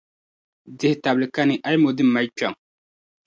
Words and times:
Dihi-tabili 0.77 1.27
kani, 1.35 1.55
a 1.65 1.67
yi 1.73 1.77
mo 1.83 1.89
din 1.95 2.09
mali 2.13 2.29
kpiɔŋ. 2.37 2.53